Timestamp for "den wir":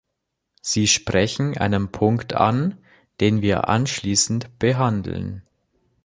3.19-3.69